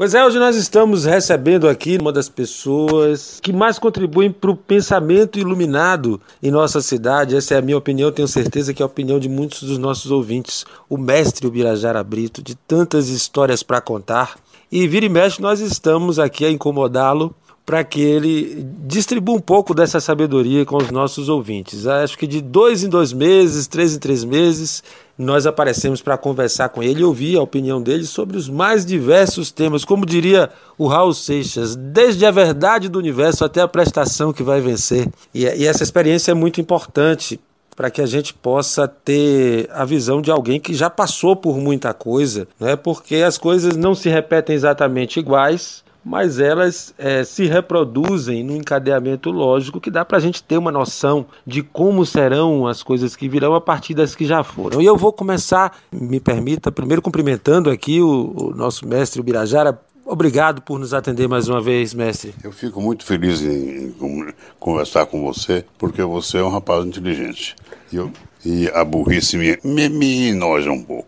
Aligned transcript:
Pois 0.00 0.14
é, 0.14 0.24
hoje 0.24 0.38
nós 0.38 0.56
estamos 0.56 1.04
recebendo 1.04 1.68
aqui 1.68 1.98
uma 1.98 2.10
das 2.10 2.26
pessoas 2.26 3.38
que 3.38 3.52
mais 3.52 3.78
contribuem 3.78 4.32
para 4.32 4.50
o 4.50 4.56
pensamento 4.56 5.38
iluminado 5.38 6.18
em 6.42 6.50
nossa 6.50 6.80
cidade. 6.80 7.36
Essa 7.36 7.52
é 7.52 7.58
a 7.58 7.60
minha 7.60 7.76
opinião, 7.76 8.10
tenho 8.10 8.26
certeza 8.26 8.72
que 8.72 8.82
é 8.82 8.84
a 8.84 8.86
opinião 8.86 9.20
de 9.20 9.28
muitos 9.28 9.62
dos 9.62 9.76
nossos 9.76 10.10
ouvintes. 10.10 10.64
O 10.88 10.96
mestre 10.96 11.46
Ubirajara 11.46 12.02
Brito, 12.02 12.42
de 12.42 12.54
tantas 12.54 13.10
histórias 13.10 13.62
para 13.62 13.78
contar. 13.82 14.38
E 14.72 14.88
vira 14.88 15.04
e 15.04 15.10
mexe, 15.10 15.42
nós 15.42 15.60
estamos 15.60 16.18
aqui 16.18 16.46
a 16.46 16.50
incomodá-lo 16.50 17.34
para 17.66 17.84
que 17.84 18.00
ele 18.00 18.66
distribua 18.86 19.36
um 19.36 19.40
pouco 19.40 19.74
dessa 19.74 20.00
sabedoria 20.00 20.64
com 20.64 20.76
os 20.76 20.90
nossos 20.90 21.28
ouvintes. 21.28 21.86
Acho 21.86 22.18
que 22.18 22.26
de 22.26 22.40
dois 22.40 22.82
em 22.82 22.88
dois 22.88 23.12
meses, 23.12 23.66
três 23.66 23.94
em 23.94 23.98
três 23.98 24.24
meses, 24.24 24.82
nós 25.20 25.46
aparecemos 25.46 26.00
para 26.00 26.16
conversar 26.16 26.70
com 26.70 26.82
ele 26.82 27.02
e 27.02 27.04
ouvir 27.04 27.36
a 27.36 27.42
opinião 27.42 27.82
dele 27.82 28.06
sobre 28.06 28.38
os 28.38 28.48
mais 28.48 28.86
diversos 28.86 29.50
temas. 29.50 29.84
Como 29.84 30.06
diria 30.06 30.48
o 30.78 30.86
Raul 30.86 31.12
Seixas, 31.12 31.76
desde 31.76 32.24
a 32.24 32.30
verdade 32.30 32.88
do 32.88 32.98
universo 32.98 33.44
até 33.44 33.60
a 33.60 33.68
prestação 33.68 34.32
que 34.32 34.42
vai 34.42 34.62
vencer. 34.62 35.06
E, 35.34 35.44
e 35.44 35.66
essa 35.66 35.82
experiência 35.82 36.30
é 36.30 36.34
muito 36.34 36.58
importante 36.58 37.38
para 37.76 37.90
que 37.90 38.00
a 38.00 38.06
gente 38.06 38.32
possa 38.32 38.88
ter 38.88 39.68
a 39.72 39.84
visão 39.84 40.22
de 40.22 40.30
alguém 40.30 40.58
que 40.58 40.72
já 40.72 40.88
passou 40.88 41.36
por 41.36 41.58
muita 41.58 41.92
coisa, 41.92 42.48
né? 42.58 42.74
porque 42.74 43.16
as 43.16 43.36
coisas 43.36 43.76
não 43.76 43.94
se 43.94 44.08
repetem 44.08 44.56
exatamente 44.56 45.20
iguais 45.20 45.84
mas 46.04 46.38
elas 46.38 46.94
é, 46.98 47.24
se 47.24 47.46
reproduzem 47.46 48.42
no 48.42 48.56
encadeamento 48.56 49.30
lógico 49.30 49.80
que 49.80 49.90
dá 49.90 50.04
para 50.04 50.18
a 50.18 50.20
gente 50.20 50.42
ter 50.42 50.58
uma 50.58 50.72
noção 50.72 51.26
de 51.46 51.62
como 51.62 52.04
serão 52.06 52.66
as 52.66 52.82
coisas 52.82 53.14
que 53.14 53.28
virão 53.28 53.54
a 53.54 53.60
partir 53.60 53.94
das 53.94 54.14
que 54.14 54.24
já 54.24 54.42
foram. 54.42 54.80
E 54.80 54.86
eu 54.86 54.96
vou 54.96 55.12
começar, 55.12 55.76
me 55.92 56.20
permita, 56.20 56.72
primeiro 56.72 57.02
cumprimentando 57.02 57.70
aqui 57.70 58.00
o, 58.00 58.32
o 58.34 58.54
nosso 58.54 58.86
mestre 58.86 59.22
Birajara. 59.22 59.78
Obrigado 60.04 60.60
por 60.62 60.78
nos 60.78 60.92
atender 60.92 61.28
mais 61.28 61.48
uma 61.48 61.60
vez, 61.60 61.94
mestre. 61.94 62.34
Eu 62.42 62.50
fico 62.50 62.80
muito 62.80 63.04
feliz 63.04 63.42
em, 63.42 63.94
em 63.94 64.34
conversar 64.58 65.06
com 65.06 65.22
você, 65.22 65.64
porque 65.78 66.02
você 66.02 66.38
é 66.38 66.42
um 66.42 66.50
rapaz 66.50 66.84
inteligente. 66.84 67.54
E, 67.92 67.96
eu, 67.96 68.10
e 68.44 68.68
a 68.74 68.84
burrice 68.84 69.36
me, 69.36 69.56
me, 69.62 69.88
me 69.88 70.28
enoja 70.30 70.70
um 70.70 70.82
pouco. 70.82 70.99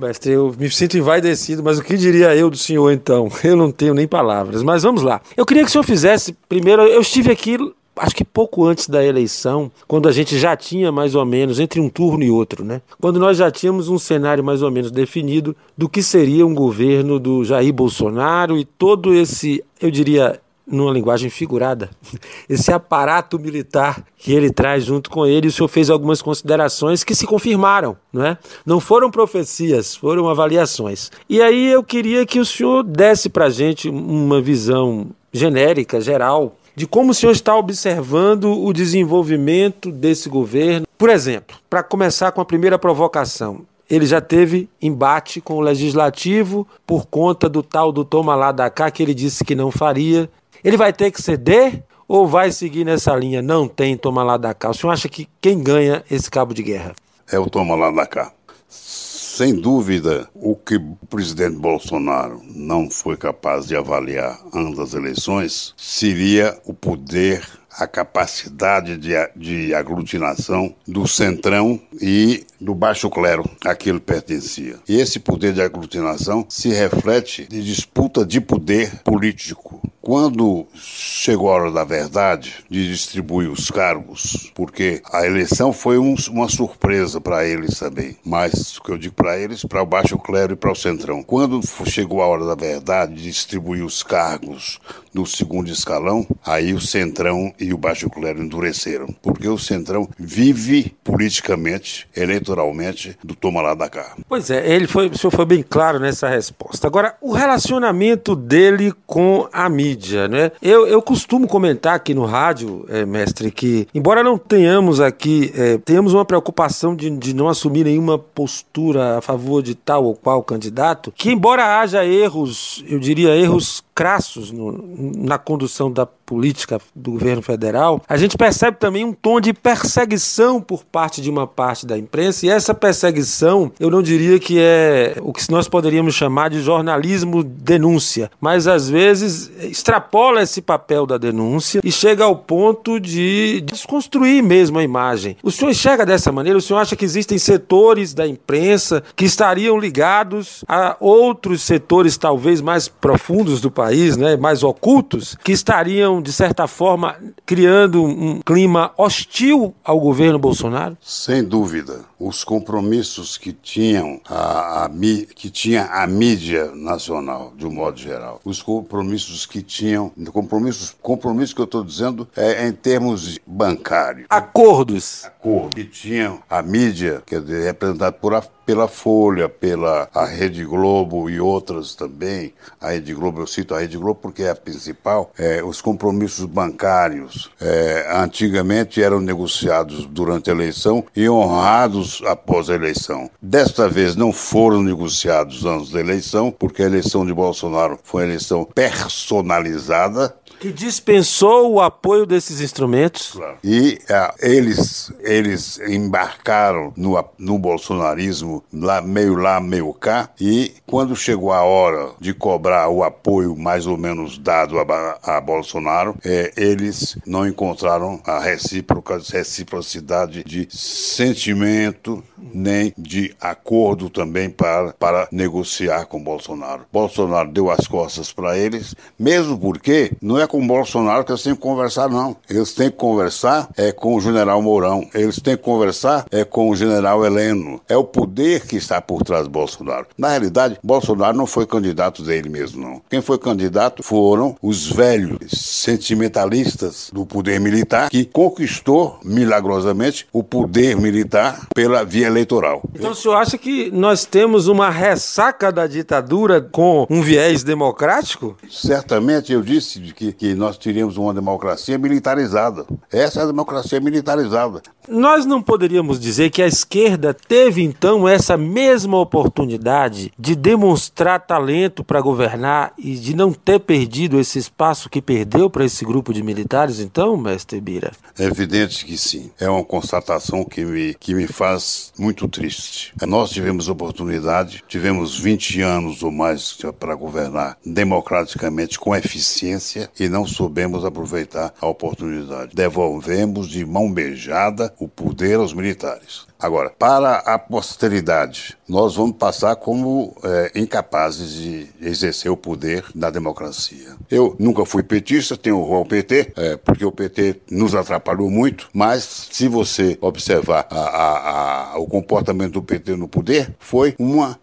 Mestre, 0.00 0.32
eu 0.32 0.54
me 0.58 0.70
sinto 0.70 0.96
envaidecido, 0.96 1.62
mas 1.62 1.78
o 1.78 1.84
que 1.84 1.96
diria 1.96 2.34
eu 2.34 2.48
do 2.48 2.56
senhor 2.56 2.90
então? 2.90 3.28
Eu 3.44 3.56
não 3.56 3.70
tenho 3.70 3.94
nem 3.94 4.06
palavras. 4.06 4.62
Mas 4.62 4.82
vamos 4.82 5.02
lá. 5.02 5.20
Eu 5.36 5.44
queria 5.44 5.62
que 5.62 5.68
o 5.68 5.72
senhor 5.72 5.84
fizesse 5.84 6.32
primeiro. 6.48 6.82
Eu 6.82 7.00
estive 7.00 7.30
aqui 7.30 7.58
acho 7.96 8.14
que 8.14 8.24
pouco 8.24 8.64
antes 8.64 8.88
da 8.88 9.04
eleição, 9.04 9.70
quando 9.86 10.08
a 10.08 10.12
gente 10.12 10.38
já 10.38 10.56
tinha 10.56 10.90
mais 10.90 11.14
ou 11.14 11.24
menos, 11.26 11.60
entre 11.60 11.80
um 11.80 11.88
turno 11.88 12.24
e 12.24 12.30
outro, 12.30 12.64
né? 12.64 12.80
Quando 12.98 13.20
nós 13.20 13.36
já 13.36 13.50
tínhamos 13.50 13.88
um 13.88 13.98
cenário 13.98 14.42
mais 14.42 14.62
ou 14.62 14.70
menos 14.70 14.90
definido 14.90 15.54
do 15.76 15.88
que 15.88 16.02
seria 16.02 16.46
um 16.46 16.54
governo 16.54 17.18
do 17.18 17.44
Jair 17.44 17.72
Bolsonaro 17.72 18.56
e 18.56 18.64
todo 18.64 19.12
esse, 19.12 19.62
eu 19.80 19.90
diria, 19.90 20.40
numa 20.70 20.92
linguagem 20.92 21.28
figurada, 21.28 21.90
esse 22.48 22.72
aparato 22.72 23.38
militar 23.38 24.04
que 24.16 24.32
ele 24.32 24.50
traz 24.50 24.84
junto 24.84 25.10
com 25.10 25.26
ele. 25.26 25.48
O 25.48 25.52
senhor 25.52 25.68
fez 25.68 25.90
algumas 25.90 26.22
considerações 26.22 27.02
que 27.02 27.14
se 27.14 27.26
confirmaram, 27.26 27.96
não 28.12 28.24
é? 28.24 28.38
Não 28.64 28.80
foram 28.80 29.10
profecias, 29.10 29.96
foram 29.96 30.28
avaliações. 30.28 31.10
E 31.28 31.42
aí 31.42 31.70
eu 31.70 31.82
queria 31.82 32.24
que 32.24 32.38
o 32.38 32.44
senhor 32.44 32.82
desse 32.82 33.28
para 33.28 33.46
a 33.46 33.50
gente 33.50 33.88
uma 33.88 34.40
visão 34.40 35.08
genérica, 35.32 36.00
geral, 36.00 36.56
de 36.74 36.86
como 36.86 37.10
o 37.10 37.14
senhor 37.14 37.32
está 37.32 37.56
observando 37.56 38.52
o 38.52 38.72
desenvolvimento 38.72 39.90
desse 39.90 40.28
governo. 40.28 40.86
Por 40.96 41.10
exemplo, 41.10 41.56
para 41.68 41.82
começar 41.82 42.32
com 42.32 42.40
a 42.40 42.44
primeira 42.44 42.78
provocação, 42.78 43.62
ele 43.90 44.06
já 44.06 44.20
teve 44.20 44.68
embate 44.80 45.40
com 45.40 45.54
o 45.54 45.60
legislativo 45.60 46.66
por 46.86 47.06
conta 47.06 47.48
do 47.48 47.62
tal 47.62 47.90
do 47.90 48.04
toma 48.04 48.36
lá 48.36 48.52
da 48.52 48.70
cá 48.70 48.88
que 48.90 49.02
ele 49.02 49.12
disse 49.12 49.44
que 49.44 49.56
não 49.56 49.70
faria 49.72 50.30
ele 50.62 50.76
vai 50.76 50.92
ter 50.92 51.10
que 51.10 51.22
ceder 51.22 51.82
ou 52.06 52.26
vai 52.26 52.50
seguir 52.50 52.84
nessa 52.84 53.14
linha? 53.14 53.40
Não 53.40 53.68
tem 53.68 53.96
toma 53.96 54.22
lá 54.22 54.36
da 54.36 54.52
cá. 54.52 54.70
O 54.70 54.74
senhor 54.74 54.92
acha 54.92 55.08
que 55.08 55.28
quem 55.40 55.62
ganha 55.62 56.04
esse 56.10 56.30
cabo 56.30 56.52
de 56.52 56.62
guerra? 56.62 56.94
É 57.30 57.38
o 57.38 57.48
toma 57.48 57.76
lá 57.76 57.90
da 57.90 58.06
cá. 58.06 58.32
Sem 58.68 59.54
dúvida, 59.54 60.28
o 60.34 60.54
que 60.54 60.76
o 60.76 60.98
presidente 61.08 61.56
Bolsonaro 61.56 62.42
não 62.54 62.90
foi 62.90 63.16
capaz 63.16 63.66
de 63.66 63.76
avaliar 63.76 64.38
antes 64.52 64.76
das 64.76 64.92
eleições 64.92 65.72
seria 65.76 66.58
o 66.66 66.74
poder 66.74 67.42
a 67.78 67.86
capacidade 67.86 68.96
de, 68.96 69.12
de 69.36 69.74
aglutinação 69.74 70.74
do 70.86 71.06
centrão 71.06 71.80
e 72.00 72.44
do 72.60 72.74
baixo 72.74 73.08
clero 73.08 73.48
a 73.64 73.74
que 73.74 73.88
ele 73.88 74.00
pertencia. 74.00 74.76
E 74.88 75.00
esse 75.00 75.18
poder 75.20 75.52
de 75.52 75.62
aglutinação 75.62 76.44
se 76.48 76.68
reflete 76.70 77.46
de 77.48 77.62
disputa 77.62 78.26
de 78.26 78.40
poder 78.40 79.02
político. 79.02 79.69
Quando 80.10 80.66
chegou 80.74 81.48
a 81.48 81.54
hora 81.54 81.70
da 81.70 81.84
verdade 81.84 82.64
de 82.68 82.88
distribuir 82.90 83.48
os 83.48 83.70
cargos, 83.70 84.50
porque 84.56 85.00
a 85.12 85.24
eleição 85.24 85.72
foi 85.72 85.98
um, 85.98 86.16
uma 86.30 86.48
surpresa 86.48 87.20
para 87.20 87.46
eles 87.46 87.78
também, 87.78 88.16
mas 88.24 88.76
o 88.76 88.82
que 88.82 88.90
eu 88.90 88.98
digo 88.98 89.14
para 89.14 89.38
eles, 89.38 89.64
para 89.64 89.80
o 89.80 89.86
baixo 89.86 90.18
clero 90.18 90.54
e 90.54 90.56
para 90.56 90.72
o 90.72 90.74
centrão. 90.74 91.22
Quando 91.22 91.60
chegou 91.86 92.22
a 92.22 92.26
hora 92.26 92.44
da 92.44 92.56
verdade 92.56 93.14
de 93.14 93.22
distribuir 93.22 93.84
os 93.84 94.02
cargos 94.02 94.80
no 95.12 95.26
segundo 95.26 95.70
escalão, 95.70 96.26
aí 96.44 96.72
o 96.72 96.80
centrão 96.80 97.52
e 97.58 97.72
o 97.72 97.78
baixo 97.78 98.08
clero 98.08 98.42
endureceram, 98.42 99.06
porque 99.22 99.48
o 99.48 99.58
centrão 99.58 100.08
vive 100.18 100.94
politicamente, 101.04 102.08
eleitoralmente, 102.16 103.16
do 103.22 103.34
toma 103.34 103.60
lá 103.60 103.74
da 103.74 103.88
cá. 103.88 104.14
Pois 104.28 104.50
é, 104.50 104.72
ele 104.72 104.86
foi, 104.86 105.08
o 105.08 105.18
senhor 105.18 105.30
foi 105.30 105.44
bem 105.44 105.64
claro 105.68 105.98
nessa 105.98 106.28
resposta. 106.28 106.86
Agora, 106.86 107.16
o 107.20 107.32
relacionamento 107.32 108.36
dele 108.36 108.92
com 109.06 109.48
a 109.52 109.68
mídia, 109.68 110.28
né? 110.28 110.52
Eu, 110.62 110.86
eu 110.86 111.02
costumo 111.02 111.46
comentar 111.46 111.94
aqui 111.94 112.14
no 112.14 112.24
rádio, 112.24 112.84
é, 112.88 113.04
mestre, 113.04 113.50
que 113.50 113.86
embora 113.94 114.22
não 114.22 114.38
tenhamos 114.38 115.00
aqui, 115.00 115.52
é, 115.56 115.78
tenhamos 115.78 116.14
uma 116.14 116.24
preocupação 116.24 116.94
de, 116.94 117.10
de 117.10 117.34
não 117.34 117.48
assumir 117.48 117.84
nenhuma 117.84 118.18
postura 118.18 119.18
a 119.18 119.20
favor 119.20 119.62
de 119.62 119.74
tal 119.74 120.04
ou 120.04 120.14
qual 120.14 120.42
candidato, 120.42 121.12
que 121.16 121.30
embora 121.30 121.80
haja 121.80 122.04
erros, 122.04 122.84
eu 122.88 122.98
diria 122.98 123.36
erros 123.36 123.82
crassos 124.00 124.50
no, 124.50 124.72
na 124.72 125.36
condução 125.36 125.92
da 125.92 126.06
política 126.30 126.80
do 126.94 127.10
governo 127.10 127.42
federal, 127.42 128.00
a 128.08 128.16
gente 128.16 128.38
percebe 128.38 128.76
também 128.76 129.04
um 129.04 129.12
tom 129.12 129.40
de 129.40 129.52
perseguição 129.52 130.60
por 130.60 130.84
parte 130.84 131.20
de 131.20 131.28
uma 131.28 131.44
parte 131.44 131.84
da 131.84 131.98
imprensa, 131.98 132.46
e 132.46 132.48
essa 132.48 132.72
perseguição, 132.72 133.72
eu 133.80 133.90
não 133.90 134.00
diria 134.00 134.38
que 134.38 134.60
é 134.60 135.16
o 135.20 135.32
que 135.32 135.50
nós 135.50 135.66
poderíamos 135.66 136.14
chamar 136.14 136.48
de 136.48 136.60
jornalismo 136.60 137.42
denúncia, 137.42 138.30
mas 138.40 138.68
às 138.68 138.88
vezes 138.88 139.50
extrapola 139.60 140.42
esse 140.42 140.62
papel 140.62 141.04
da 141.04 141.18
denúncia 141.18 141.80
e 141.82 141.90
chega 141.90 142.22
ao 142.22 142.36
ponto 142.36 143.00
de 143.00 143.60
desconstruir 143.62 144.40
mesmo 144.40 144.78
a 144.78 144.84
imagem. 144.84 145.36
O 145.42 145.50
senhor 145.50 145.72
enxerga 145.72 146.06
dessa 146.06 146.30
maneira? 146.30 146.58
O 146.58 146.62
senhor 146.62 146.78
acha 146.78 146.94
que 146.94 147.04
existem 147.04 147.38
setores 147.38 148.14
da 148.14 148.24
imprensa 148.24 149.02
que 149.16 149.24
estariam 149.24 149.76
ligados 149.76 150.64
a 150.68 150.96
outros 151.00 151.62
setores 151.62 152.16
talvez 152.16 152.60
mais 152.60 152.86
profundos 152.86 153.60
do 153.60 153.70
país? 153.70 154.20
né, 154.20 154.36
mais 154.36 154.62
ocultos, 154.62 155.36
que 155.42 155.52
estariam, 155.52 156.19
de 156.20 156.32
certa 156.32 156.66
forma, 156.66 157.16
criando 157.44 158.02
um 158.02 158.40
clima 158.40 158.92
hostil 158.96 159.74
ao 159.84 159.98
governo 159.98 160.38
Bolsonaro? 160.38 160.96
Sem 161.00 161.44
dúvida. 161.44 162.00
Os 162.18 162.44
compromissos 162.44 163.38
que 163.38 163.52
tinham 163.52 164.20
a, 164.28 164.84
a, 164.84 164.90
que 165.34 165.50
tinha 165.50 165.86
a 165.86 166.06
mídia 166.06 166.70
nacional, 166.74 167.52
de 167.56 167.66
um 167.66 167.72
modo 167.72 167.98
geral, 167.98 168.40
os 168.44 168.62
compromissos 168.62 169.46
que 169.46 169.62
tinham, 169.62 170.12
compromissos, 170.32 170.94
compromissos 171.00 171.54
que 171.54 171.60
eu 171.60 171.64
estou 171.64 171.82
dizendo 171.82 172.28
é 172.36 172.66
em 172.66 172.72
termos 172.72 173.38
bancários. 173.46 174.26
Acordos. 174.28 175.24
Acordos. 175.24 175.74
Que 175.74 175.84
tinham 175.84 176.40
a 176.48 176.62
mídia, 176.62 177.22
quer 177.24 177.40
dizer, 177.40 177.64
representada 177.64 178.12
por 178.12 178.34
a 178.34 178.42
pela 178.70 178.86
Folha, 178.86 179.48
pela 179.48 180.08
a 180.14 180.24
Rede 180.24 180.64
Globo 180.64 181.28
e 181.28 181.40
outras 181.40 181.96
também. 181.96 182.54
A 182.80 182.90
Rede 182.90 183.12
Globo, 183.12 183.40
eu 183.40 183.46
cito 183.48 183.74
a 183.74 183.80
Rede 183.80 183.98
Globo 183.98 184.20
porque 184.22 184.44
é 184.44 184.50
a 184.50 184.54
principal. 184.54 185.32
É, 185.36 185.60
os 185.60 185.80
compromissos 185.80 186.46
bancários 186.46 187.50
é, 187.60 188.08
antigamente 188.14 189.02
eram 189.02 189.18
negociados 189.18 190.06
durante 190.06 190.50
a 190.50 190.52
eleição 190.52 191.04
e 191.16 191.28
honrados 191.28 192.22
após 192.24 192.70
a 192.70 192.74
eleição. 192.76 193.28
Desta 193.42 193.88
vez 193.88 194.14
não 194.14 194.32
foram 194.32 194.84
negociados 194.84 195.64
antes 195.64 195.90
da 195.90 195.98
eleição, 195.98 196.52
porque 196.56 196.84
a 196.84 196.86
eleição 196.86 197.26
de 197.26 197.34
Bolsonaro 197.34 197.98
foi 198.04 198.22
uma 198.22 198.28
eleição 198.28 198.64
personalizada 198.72 200.32
que 200.60 200.70
dispensou 200.70 201.72
o 201.72 201.80
apoio 201.80 202.26
desses 202.26 202.60
instrumentos. 202.60 203.32
Claro. 203.32 203.56
E 203.64 203.98
uh, 204.10 204.34
eles, 204.40 205.10
eles 205.20 205.80
embarcaram 205.80 206.92
no, 206.94 207.24
no 207.38 207.58
bolsonarismo 207.58 208.62
lá, 208.70 209.00
meio 209.00 209.36
lá, 209.36 209.58
meio 209.58 209.90
cá, 209.94 210.28
e 210.38 210.74
quando 210.86 211.16
chegou 211.16 211.50
a 211.50 211.62
hora 211.62 212.10
de 212.20 212.34
cobrar 212.34 212.90
o 212.90 213.02
apoio 213.02 213.56
mais 213.56 213.86
ou 213.86 213.96
menos 213.96 214.36
dado 214.36 214.78
a, 214.78 215.18
a 215.22 215.40
Bolsonaro, 215.40 216.14
é, 216.22 216.52
eles 216.56 217.16
não 217.26 217.46
encontraram 217.46 218.20
a 218.26 218.38
reciprocidade 218.38 220.44
de 220.44 220.68
sentimento 220.70 222.22
nem 222.36 222.92
de 222.98 223.34
acordo 223.40 224.10
também 224.10 224.50
para, 224.50 224.92
para 224.92 225.26
negociar 225.32 226.04
com 226.06 226.22
Bolsonaro. 226.22 226.82
Bolsonaro 226.92 227.50
deu 227.50 227.70
as 227.70 227.86
costas 227.86 228.30
para 228.32 228.58
eles, 228.58 228.94
mesmo 229.18 229.58
porque 229.58 230.12
não 230.20 230.38
é 230.38 230.49
com 230.50 230.66
Bolsonaro 230.66 231.24
que 231.24 231.30
eles 231.30 231.42
têm 231.42 231.54
que 231.54 231.60
conversar, 231.60 232.08
não. 232.08 232.36
Eles 232.48 232.72
têm 232.74 232.90
que 232.90 232.96
conversar 232.96 233.68
é 233.76 233.92
com 233.92 234.16
o 234.16 234.20
general 234.20 234.60
Mourão, 234.60 235.08
eles 235.14 235.40
têm 235.40 235.56
que 235.56 235.62
conversar 235.62 236.26
é 236.30 236.44
com 236.44 236.68
o 236.68 236.74
general 236.74 237.24
Heleno. 237.24 237.80
É 237.88 237.96
o 237.96 238.02
poder 238.02 238.66
que 238.66 238.76
está 238.76 239.00
por 239.00 239.22
trás 239.22 239.44
de 239.44 239.50
Bolsonaro. 239.50 240.06
Na 240.18 240.30
realidade, 240.30 240.76
Bolsonaro 240.82 241.36
não 241.36 241.46
foi 241.46 241.66
candidato 241.66 242.22
dele 242.22 242.48
mesmo, 242.48 242.82
não. 242.82 243.00
Quem 243.08 243.22
foi 243.22 243.38
candidato 243.38 244.02
foram 244.02 244.56
os 244.60 244.90
velhos 244.90 245.38
sentimentalistas 245.52 247.10
do 247.12 247.24
poder 247.24 247.60
militar 247.60 248.10
que 248.10 248.24
conquistou 248.24 249.20
milagrosamente 249.24 250.26
o 250.32 250.42
poder 250.42 250.96
militar 250.96 251.68
pela 251.72 252.04
via 252.04 252.26
eleitoral. 252.26 252.82
Então 252.92 253.12
o 253.12 253.14
senhor 253.14 253.36
acha 253.36 253.56
que 253.56 253.90
nós 253.92 254.24
temos 254.24 254.66
uma 254.66 254.90
ressaca 254.90 255.70
da 255.70 255.86
ditadura 255.86 256.60
com 256.60 257.06
um 257.08 257.22
viés 257.22 257.62
democrático? 257.62 258.56
Certamente 258.68 259.52
eu 259.52 259.62
disse 259.62 260.00
que, 260.12 260.32
que 260.40 260.54
nós 260.54 260.78
teríamos 260.78 261.18
uma 261.18 261.34
democracia 261.34 261.98
militarizada. 261.98 262.86
Essa 263.12 263.40
é 263.40 263.42
a 263.42 263.46
democracia 263.46 264.00
militarizada. 264.00 264.80
Nós 265.10 265.44
não 265.44 265.60
poderíamos 265.60 266.20
dizer 266.20 266.50
que 266.50 266.62
a 266.62 266.68
esquerda 266.68 267.34
teve 267.34 267.82
então 267.82 268.28
essa 268.28 268.56
mesma 268.56 269.18
oportunidade 269.18 270.32
de 270.38 270.54
demonstrar 270.54 271.44
talento 271.44 272.04
para 272.04 272.20
governar 272.20 272.92
e 272.96 273.16
de 273.16 273.34
não 273.34 273.52
ter 273.52 273.80
perdido 273.80 274.38
esse 274.38 274.60
espaço 274.60 275.10
que 275.10 275.20
perdeu 275.20 275.68
para 275.68 275.84
esse 275.84 276.04
grupo 276.04 276.32
de 276.32 276.44
militares, 276.44 277.00
então, 277.00 277.36
mestre 277.36 277.80
Bira? 277.80 278.12
É 278.38 278.44
evidente 278.44 279.04
que 279.04 279.18
sim. 279.18 279.50
É 279.58 279.68
uma 279.68 279.82
constatação 279.82 280.64
que 280.64 280.84
me, 280.84 281.14
que 281.14 281.34
me 281.34 281.48
faz 281.48 282.12
muito 282.16 282.46
triste. 282.46 283.12
Nós 283.26 283.50
tivemos 283.50 283.88
oportunidade, 283.88 284.84
tivemos 284.86 285.36
20 285.36 285.80
anos 285.80 286.22
ou 286.22 286.30
mais 286.30 286.78
para 287.00 287.16
governar 287.16 287.76
democraticamente 287.84 288.96
com 288.96 289.16
eficiência 289.16 290.08
e 290.20 290.28
não 290.28 290.46
soubemos 290.46 291.04
aproveitar 291.04 291.74
a 291.80 291.86
oportunidade. 291.88 292.76
Devolvemos 292.76 293.68
de 293.68 293.84
mão 293.84 294.12
beijada 294.12 294.94
o 295.00 295.08
poder 295.08 295.56
aos 295.56 295.72
militares. 295.72 296.46
Agora, 296.58 296.90
para 296.90 297.38
a 297.38 297.58
posteridade, 297.58 298.76
nós 298.86 299.16
vamos 299.16 299.36
passar 299.36 299.76
como 299.76 300.36
é, 300.44 300.72
incapazes 300.74 301.54
de 301.54 301.88
exercer 302.02 302.52
o 302.52 302.56
poder 302.56 303.02
da 303.14 303.30
democracia. 303.30 304.14
Eu 304.30 304.54
nunca 304.58 304.84
fui 304.84 305.02
petista, 305.02 305.56
tenho 305.56 305.78
horror 305.78 305.98
ao 305.98 306.04
PT, 306.04 306.52
é, 306.54 306.76
porque 306.76 307.04
o 307.04 307.10
PT 307.10 307.62
nos 307.70 307.94
atrapalhou 307.94 308.50
muito, 308.50 308.90
mas 308.92 309.48
se 309.50 309.68
você 309.68 310.18
observar 310.20 310.86
a, 310.90 311.00
a, 311.00 311.92
a, 311.94 311.98
o 311.98 312.06
comportamento 312.06 312.74
do 312.74 312.82
PT 312.82 313.16
no 313.16 313.26
poder, 313.26 313.74
foi 313.78 314.14
uma 314.18 314.60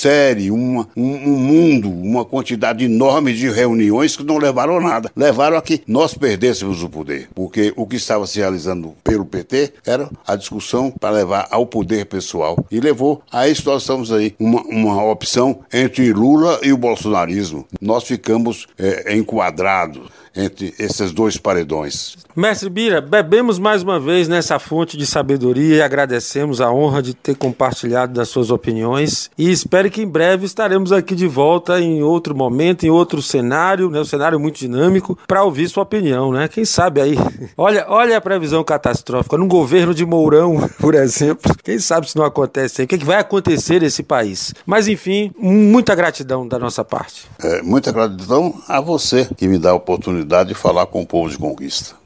série, 0.00 0.50
uma, 0.50 0.88
um, 0.96 1.14
um, 1.14 1.36
mundo, 1.36 1.90
uma 1.90 2.24
quantidade 2.24 2.84
enorme 2.84 3.34
de 3.34 3.50
reuniões 3.50 4.16
que 4.16 4.24
não 4.24 4.38
levaram 4.38 4.78
a 4.78 4.80
nada. 4.80 5.12
Levaram 5.14 5.56
a 5.56 5.62
que 5.62 5.82
nós 5.86 6.14
perdêssemos 6.14 6.82
o 6.82 6.88
poder, 6.88 7.28
porque 7.34 7.72
o 7.76 7.86
que 7.86 7.96
estava 7.96 8.26
se 8.26 8.38
realizando 8.38 8.94
pelo 9.04 9.26
PT 9.26 9.74
era 9.86 10.08
a 10.26 10.36
discussão 10.36 10.90
para 10.90 11.10
levar 11.10 11.48
ao 11.50 11.66
poder 11.66 12.06
pessoal. 12.06 12.64
E 12.70 12.80
levou 12.80 13.22
a 13.30 13.48
isso 13.48 13.68
nós 13.68 13.82
estamos 13.82 14.10
aí, 14.10 14.34
uma, 14.38 14.62
uma 14.62 15.04
opção 15.04 15.60
entre 15.72 16.12
Lula 16.12 16.58
e 16.62 16.72
o 16.72 16.78
bolsonarismo. 16.78 17.66
Nós 17.80 18.04
ficamos 18.04 18.66
é, 18.78 19.14
enquadrados 19.16 20.08
entre 20.34 20.74
esses 20.78 21.12
dois 21.12 21.36
paredões. 21.36 22.16
Mestre 22.36 22.70
Bira, 22.70 23.00
bebemos 23.00 23.58
mais 23.58 23.82
uma 23.82 23.98
vez 23.98 24.28
nessa 24.28 24.58
fonte 24.58 24.96
de 24.96 25.04
sabedoria 25.04 25.76
e 25.76 25.82
agradecemos 25.82 26.60
a 26.60 26.72
honra 26.72 27.02
de 27.02 27.14
ter 27.14 27.34
compartilhado 27.34 28.14
das 28.14 28.28
suas 28.28 28.50
opiniões 28.50 29.30
e 29.36 29.50
espero 29.50 29.89
que 29.90 30.02
em 30.02 30.08
breve 30.08 30.46
estaremos 30.46 30.92
aqui 30.92 31.14
de 31.14 31.26
volta 31.26 31.80
em 31.80 32.02
outro 32.02 32.34
momento, 32.34 32.84
em 32.84 32.90
outro 32.90 33.20
cenário, 33.20 33.90
né, 33.90 34.00
um 34.00 34.04
cenário 34.04 34.38
muito 34.38 34.58
dinâmico, 34.58 35.18
para 35.26 35.44
ouvir 35.44 35.68
sua 35.68 35.82
opinião, 35.82 36.32
né? 36.32 36.48
Quem 36.48 36.64
sabe 36.64 37.00
aí. 37.00 37.16
Olha, 37.56 37.84
olha 37.88 38.16
a 38.16 38.20
previsão 38.20 38.62
catastrófica 38.62 39.36
num 39.36 39.48
governo 39.48 39.92
de 39.92 40.04
Mourão, 40.06 40.68
por 40.80 40.94
exemplo. 40.94 41.52
Quem 41.62 41.78
sabe 41.78 42.08
se 42.08 42.16
não 42.16 42.24
acontece 42.24 42.80
aí? 42.80 42.84
O 42.84 42.88
que, 42.88 42.94
é 42.94 42.98
que 42.98 43.04
vai 43.04 43.18
acontecer 43.18 43.80
nesse 43.80 44.02
país? 44.02 44.54
Mas 44.64 44.88
enfim, 44.88 45.32
muita 45.38 45.94
gratidão 45.94 46.46
da 46.46 46.58
nossa 46.58 46.84
parte. 46.84 47.26
É, 47.42 47.62
muita 47.62 47.92
gratidão 47.92 48.54
a 48.68 48.80
você 48.80 49.28
que 49.36 49.46
me 49.46 49.58
dá 49.58 49.70
a 49.70 49.74
oportunidade 49.74 50.20
oportunidade 50.20 50.50
de 50.50 50.54
falar 50.54 50.86
com 50.86 51.02
o 51.02 51.06
povo 51.06 51.28
de 51.28 51.38
conquista. 51.38 51.99